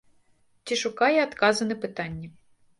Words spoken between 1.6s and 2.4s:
на пытанні.